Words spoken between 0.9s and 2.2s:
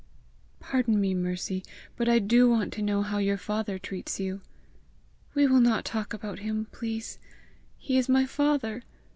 me, Mercy, but I